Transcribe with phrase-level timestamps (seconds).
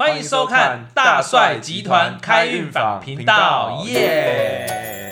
[0.00, 5.10] 欢迎收看大帅集团开运坊频道，耶！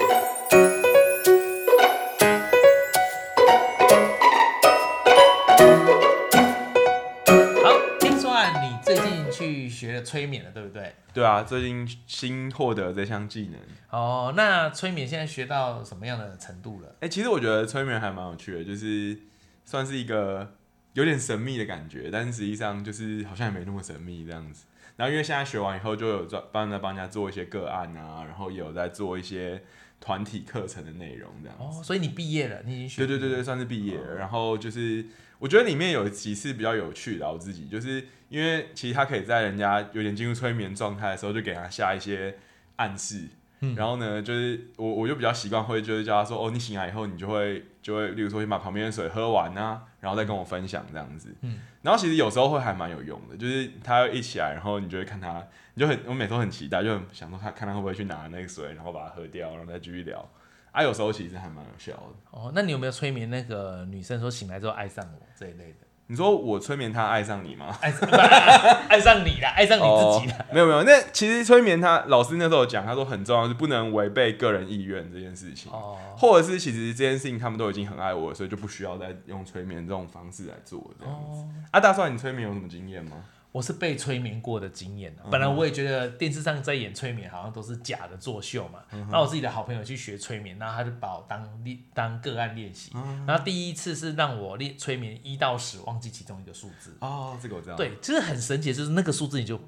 [7.63, 10.95] 好，听说啊，你最近去学了催眠了，对不对？
[11.13, 13.61] 对啊，最近新获得这项技能。
[13.91, 16.97] 哦，那催眠现在学到什么样的程度了？
[17.01, 19.19] 哎、其实我觉得催眠还蛮有趣的，就是
[19.67, 20.55] 算是一个
[20.95, 24.65] 有点神秘的感觉，但是实际上就是好像也没那么神秘这样子。
[24.99, 29.63] 然后因为现在学完以后，就有在帮在帮人家做一些个案啊，然后也有在做一些
[30.01, 31.79] 团体课程的内容这样子。
[31.79, 34.17] 哦，所以你毕业了，你已经学对对对对，算是毕业了。
[34.17, 35.07] 然后就是
[35.39, 42.37] 我觉得里面有几次比较有趣的啊，我自己就是因为其实他可以在人家有点进入催眠状态的时候，就给他下一些
[42.75, 43.29] 暗示。
[43.61, 51.35] 嗯然后呢，就是我我就比较习惯会就是叫他说，哦，你醒来以后，你就会就会，例如说先把旁边的水喝完啊，然后再跟我分享这样子。
[51.43, 55.43] 嗯然后其实有时候会还蛮有用的，就是他一起来，然后你就会看他，
[55.75, 60.29] 你就很我每次都很期待，就很想说他看他会不会去拿那个水，然后把它喝掉，然后再继续聊。
[60.73, 62.15] 啊，有时候其实还蛮有效的。
[62.31, 65.87] 哦，那你有没有催眠那个女生说醒来之后爱上我这一类的？
[66.11, 67.77] 你说我催眠他爱上你吗？
[67.83, 68.09] 爱上
[68.89, 70.39] 爱上你啦，爱上你自己啦。
[70.41, 81.43] 哦没有没有，那其实催眠他老师那时候讲，他说很重要是不能违背个人意愿这件事情，哦，或者是其实这件事情他们都已经很爱我了，所以就不需要再用催眠这种方式来做这样子。
[81.43, 83.19] 哦，啊，大帅，你催眠有什么经验吗？
[83.51, 88.81] 我是被催眠过的经验本来我也觉得电视上在演催眠好像都是假的作秀嘛。
[88.93, 92.93] 嗯然后我自己的好朋友去学催眠，然后他就把我当练当个案练习。
[92.95, 96.97] 嗯然后第一次是让我练催眠一到十，忘记其中一个数字。
[97.01, 99.65] 哦，这个我知道。，对，就是很神奇，就是那个数字你就不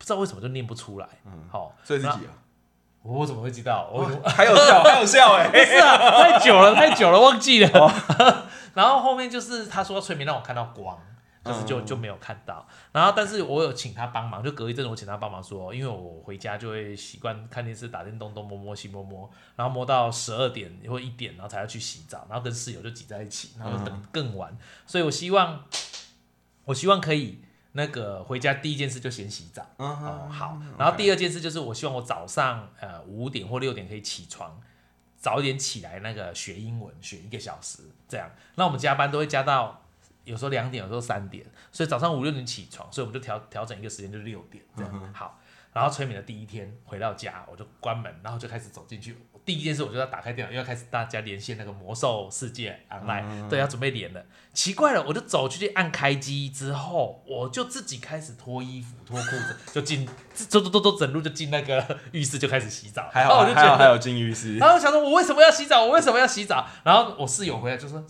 [0.00, 1.08] 知道为什么就念不出来。
[1.24, 2.34] 嗯，好，所以是几啊？
[3.04, 3.88] 我怎么会知道？
[3.92, 7.68] 我还有笑， 还有笑哎、不是啊，太久了，太久了，忘记了。
[7.78, 7.92] 哦
[8.74, 10.98] 然后后面就是他说催眠让我看到光，
[11.44, 12.66] 就是就嗯就没有看到。
[12.92, 24.56] 然后但是我有请他帮忙，就隔一阵子我请他帮忙说，因为我回家就会习惯看电视、打电动，东摸摸西摸摸，然后摸到十二点或一点，然后才要去洗澡，然后跟室友就挤在一起，然后等更晚。
[24.86, 25.64] 所以我希望，
[26.64, 27.42] 我希望可以。
[27.74, 30.60] 那个回家第一件事就先洗澡，嗯哦，好。
[30.76, 34.60] 然后第二件事就是，我希望我早上呃五点或六点可以起床，
[35.16, 38.30] 早一点起来那个学英文，学一个小时这样。
[38.56, 39.81] 那我们加班都会加到
[40.24, 45.12] 有时候两点，有时候三点，所以早上五六点起床，所以我们就调调整一个时间，就是六点这样。
[45.14, 45.38] 好。
[45.74, 49.16] 然后催眠的第一天回到家，我就关门，然后就开始走进去。
[49.42, 54.22] 第一件事我就要打开电脑，又要开始大家连线那个魔兽世界 online，、对，要准备连了。
[54.52, 63.08] 奇怪了，我就走出去按开机之后，我就自己开始脱衣服、脱裤子，就进，走走走走，整路就进那个浴室就开始洗澡。
[63.10, 64.58] 还好我就觉得还有进浴室。
[64.58, 65.86] 然后我想说，我为什么要洗澡？
[65.86, 66.68] 我为什么要洗澡？
[66.84, 68.04] 然后我室友回来就说：“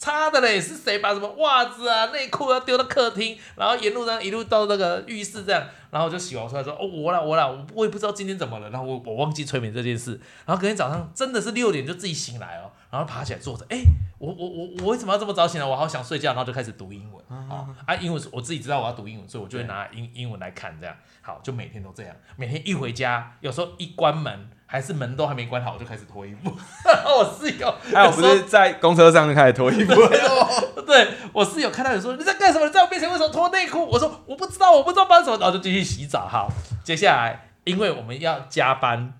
[0.00, 5.62] 擦的嘞，是谁把什么袜子啊、内裤啊丢到客厅，然后沿路上一路到那个浴室这样。”
[5.92, 10.18] 然后我就洗完出来说：“哦，我啦我啦，我我也不知道今天怎么了。”然后我我忘记催眠这件事。
[10.46, 13.82] 然后隔天早上真的是六点就自己醒来哦，然后爬起来坐着，哎，
[14.18, 15.66] 我我我我为什么要这么早醒来？
[15.66, 17.22] 我好想睡觉，然后就开始读英文。
[17.28, 22.16] 哦啊，英文我自己知道我要读英文，所以我就会拿英英文来看，这样好，就每天都这样。
[22.36, 26.48] 每天一回家，有时候一关门，还是门都还没关好，我就开始脱衣服。
[26.86, 29.92] 我室友还有不是在公车上就开始脱衣服？
[30.86, 32.66] 对我室友看到你说你在干什么？
[32.66, 33.84] 你在我面前为什么脱内裤？
[33.84, 36.28] 我说我不知道，我不知道发生什么，然后就继续洗澡。
[36.28, 36.48] 好，
[36.84, 39.14] 接下来因为我们要加班。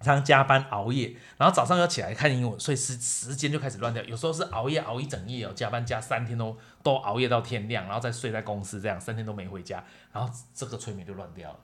[0.00, 4.02] 常常加班熬夜，然后早上要起来看英文，所以时时间就开始乱掉。
[4.04, 11.56] 有时候是熬夜熬一整夜哦，加班加三天都都熬夜到天亮，然后再睡在公司，这样三天都没回家，然后这个催眠就乱掉了。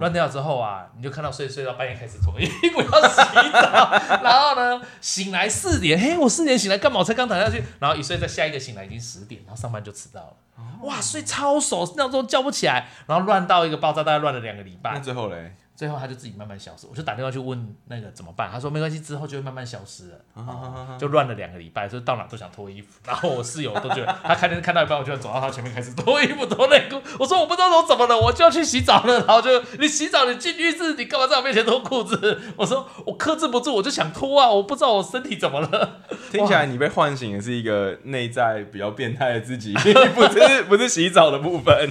[0.00, 3.16] 乱掉之后啊，你就看到睡睡到半夜开始脱衣服要洗
[3.52, 3.90] 澡，
[4.22, 6.98] 然后呢醒来四点，嘿，我四点醒来干嘛？
[6.98, 10.36] 我才刚躺下去，然后一睡再下一个醒来已经十点，然后上班就迟到了。
[10.82, 15.00] 哇，睡超熟，闹钟叫不起来，然后乱到一个爆炸，大概乱了两个礼拜那。
[15.00, 15.54] 最后嘞？
[15.82, 32.40] 最后他就自己慢慢消失，我就打电话去问那个怎么办，他说没关系，之后就会慢慢消失了，哦、就乱了两个礼拜，就是到哪都想脱衣服，然后我室友都觉得他看电视看到一半，我就走到他前面开始脱衣服脱内裤，我说我不知道我怎么了，我就要去洗澡了，然后就你洗澡你进浴室，你干嘛在我面前脱裤子？
[32.54, 39.74] 我说我克制不住，我就想脱啊，我不知道我身体怎么了，听起来你被唤醒的是一个内在比较变态的自己，
[40.14, 41.90] 不是不是洗澡的部分。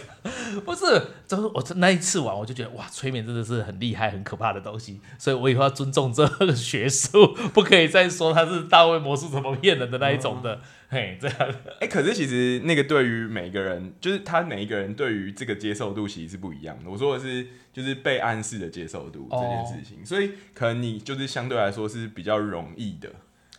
[0.65, 10.59] 不是，就是我那一次玩，我就觉得哇，催眠真的是很厉害、很可怕的东西，所以我以后要尊重这个学术， 不可以再说他是大卫魔术怎么骗人的那一种的，
[10.89, 11.37] 嘿，这样。
[11.79, 16.89] 哎、可是其实那个对于每个人，就是他每一个人对于这个接受度其实是不一样的。
[16.89, 23.09] 我说的是，就是被暗示的接受度这件事情，所以可能你就是相对来说是比较容易的。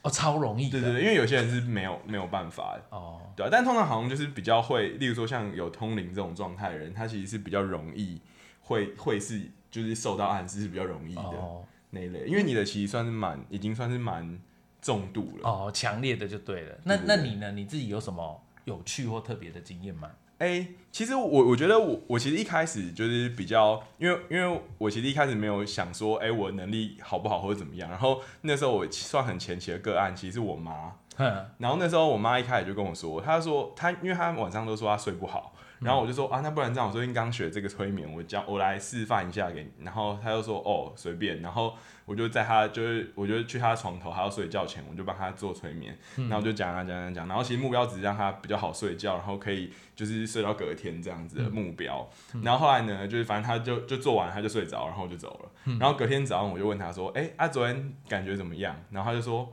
[0.03, 8.21] 哦，超容易的，对对对，因为有些人是没有没有办法的，哦，对啊，但通常好像就是比较会，例如说像有通灵这种状态的人，他其实是比较容易
[8.61, 9.41] 会会是
[9.71, 14.41] 就是受到暗示是比较容易的哦那一类，因为你的其实算是蛮已经算是蛮
[14.81, 15.49] 重度了。
[15.49, 16.79] 哦，强烈的就对了。
[16.85, 17.53] 那那你呢？
[17.53, 20.11] 你自己有什么有趣或特别的经验吗？
[20.38, 27.88] 哎、其实我我觉得我我其实一开始就是比较，因为因为我其实一开始没有想说，哎、我能力好不好或者怎么样。
[27.88, 30.93] 然后那时候我算很前期的个案，其实是我妈。
[31.17, 31.25] 哼，
[31.58, 39.84] 然后那时候我妈一开始就跟我说，她说她因为她晚上都说她睡不好，然后我就说啊，那不然这样，我最近刚学这个催眠，我教我来示范一下给你。
[39.84, 41.75] 然后他就说哦随便，然后
[42.05, 52.08] 我就在他就是我就去他床头，他要睡觉前，我就帮他做催眠，然后我就讲啊讲讲讲，然后其实目标只是让他比较好睡觉，然后可以就是睡到隔天这样子的目标。
[52.43, 55.75] 然后后来呢，就是反正他就就做完，他就睡着，然后我就走了。
[55.79, 58.76] 然后隔天早上我就问他说，哎、啊昨天感觉怎么样？
[58.90, 59.52] 然后他就说。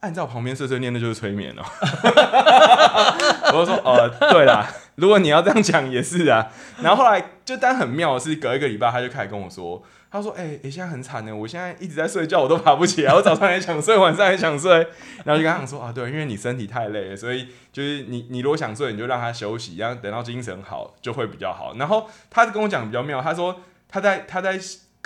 [0.00, 1.62] 啊，你在我旁边碎碎念，那就是催眠哦。
[3.52, 4.64] 我就说，呃，对啦，
[4.94, 6.46] 如果你要这样讲也是啊。
[6.80, 14.86] 然后后来就但很妙的是，隔一个礼拜他就开始跟我说，他说，哎、欸，现在很惨呢，我现在一直在睡觉，我都爬不起来，我早上也想睡，晚上也想睡。
[15.24, 21.74] 然后就跟他讲说，啊，对，因为你身体太累了，所以就是你你如果想睡，你就让他休息，然后等到精神好就会比较好。
[21.76, 24.56] 然后他就跟我讲比较妙，他说他在他在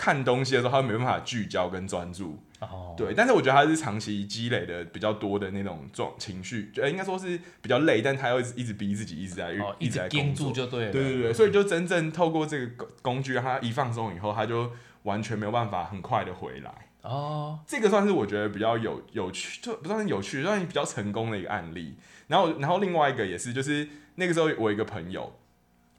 [0.02, 2.36] 看东西的时候，他没办法聚焦跟专注。
[2.58, 10.34] 哦，对，但是我觉得他是长期积累的比较多的那种状情绪，就呃应该说是比较累，但他又一直逼自己一直在、哦，一直在盯。
[10.34, 10.90] 住就对了。
[10.90, 14.72] 对对对，所以就真正透过这个工工具，他一放松以后，他就
[15.04, 16.72] 完全没有办法很快的回来。
[17.02, 21.94] 哦，这个算是我觉得比较有有趣，就不算是有趣，算是比较成功的一个案例。
[22.26, 25.32] 然后，然后另外一个也是，就是那个时候我一个朋友，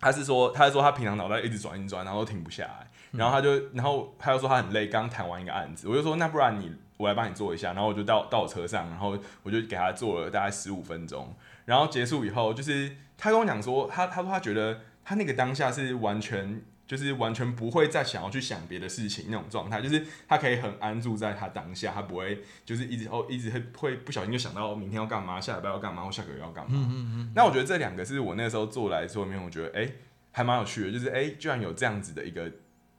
[0.03, 11.33] 他是说，他是说他平常脑袋一直转一转，然后都停不下来，然后他就，然后他又说他很累，刚谈完一个案子，我就说那不然你我来帮你做一下，然后我就到到我车上，然后我就给他做了大概十五分钟，
[11.65, 16.61] 然后结束以后，就是他跟我讲说，他他说他觉得他那个当下是完全。
[16.85, 26.71] 就是完全不会再想要去想别的事情那种状态，就是他可以很安住在他当下，他不会就是一直哦一直会会不小心就想到明天要干嘛，下礼拜要干嘛，或下个月要干嘛。
[26.74, 29.89] 嗯嗯嗯，那我觉得这两个是我那时候做来说里面，我觉得哎、
[30.31, 32.51] 还蛮有趣的，就是哎、居然有这样子的一个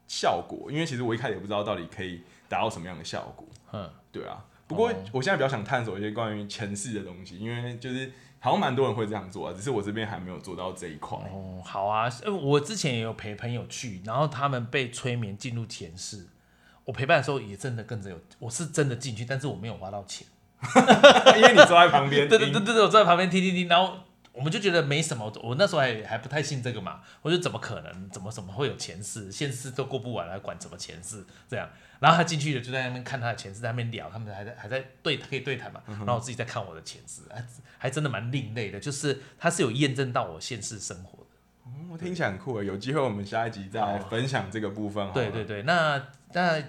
[0.08, 3.46] 效果，因为其实我一开始也不知道到底可以达到什么样的效果。
[3.72, 11.18] 嗯，对啊，不过哦我现在比较想探索一些关于前世的东西，因为就是好像蛮多人会这样做啊，只是我这边还没有做到这一块。
[11.32, 16.28] 哦，好啊，呃我之前也有陪朋友去，然后他们被催眠进入前世。
[16.84, 20.26] 我陪伴的时候也真的跟着有，我是真的进去，但是我没有花到钱。
[21.36, 23.94] 因为你坐在旁边， 对对对对对，我坐在旁边听听听，然后
[24.34, 25.32] 我们就觉得没什么。
[25.42, 31.68] 我那时候还还不太信这个嘛，我就怎么可能，怎么怎么会有前世，现世都过不完，还管什么前世这样。
[32.00, 35.80] 然后他进去了，就在那边看他的前世，在那边聊，他们还在还在对可以对谈嘛。
[35.86, 37.42] 然后我自己在看我的前世，还
[37.78, 41.30] 还真的蛮另类的，就是他是有验证到我现世生活的。
[41.66, 45.10] 嗯我听起来很酷诶，有机会我们下一集再来分享这个部分。
[45.12, 46.62] 对对对，那那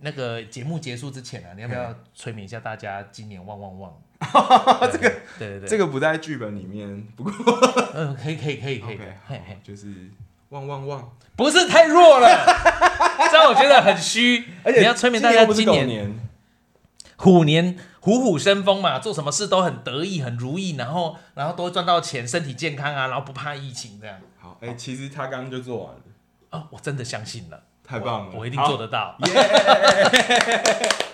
[0.00, 4.02] 那个节目结束之前啊，你要不要催眠一下大家今年旺旺旺？
[4.92, 5.08] 这个
[5.38, 7.32] 对对对，这个不在剧本里面，不过
[7.94, 8.94] 嗯，可以可以可以可以。
[8.94, 9.88] OK，嘿嘿，就是
[10.50, 12.28] 旺旺旺，不是太弱了，
[13.30, 14.44] 这样我觉得很虚。
[14.62, 16.20] 而且你要催眠大家今年年，
[17.16, 24.16] 虎年虎虎生风嘛，做什么事都很得意、很如意，然后然后都会赚到钱，身体健康啊，然后不怕疫情这样。
[24.38, 26.00] 好，哎、其实他刚刚就做完了，
[26.50, 29.16] 哦，我真的相信了，太棒了，我我一定做得到。
[29.26, 29.32] 耶